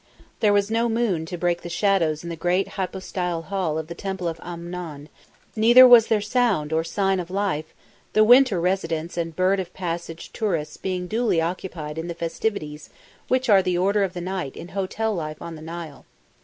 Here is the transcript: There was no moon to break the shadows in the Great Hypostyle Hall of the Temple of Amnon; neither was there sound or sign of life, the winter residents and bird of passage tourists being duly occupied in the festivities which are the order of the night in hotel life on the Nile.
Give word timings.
There 0.39 0.51
was 0.51 0.71
no 0.71 0.89
moon 0.89 1.27
to 1.27 1.37
break 1.37 1.61
the 1.61 1.69
shadows 1.69 2.23
in 2.23 2.31
the 2.31 2.35
Great 2.35 2.69
Hypostyle 2.69 3.43
Hall 3.43 3.77
of 3.77 3.85
the 3.85 3.93
Temple 3.93 4.27
of 4.27 4.39
Amnon; 4.41 5.09
neither 5.55 5.87
was 5.87 6.07
there 6.07 6.19
sound 6.21 6.73
or 6.73 6.83
sign 6.83 7.19
of 7.19 7.29
life, 7.29 7.71
the 8.13 8.23
winter 8.23 8.59
residents 8.59 9.15
and 9.15 9.35
bird 9.35 9.59
of 9.59 9.71
passage 9.75 10.31
tourists 10.33 10.75
being 10.77 11.05
duly 11.05 11.39
occupied 11.39 11.99
in 11.99 12.07
the 12.07 12.15
festivities 12.15 12.89
which 13.27 13.47
are 13.47 13.61
the 13.61 13.77
order 13.77 14.01
of 14.01 14.13
the 14.13 14.21
night 14.21 14.57
in 14.57 14.69
hotel 14.69 15.13
life 15.13 15.39
on 15.39 15.53
the 15.55 15.61
Nile. 15.61 16.07